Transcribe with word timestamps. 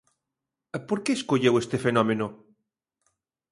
Por 0.87 0.99
que 1.03 1.11
escolleu 1.15 1.53
este 1.63 1.77
fenómeno? 1.85 2.27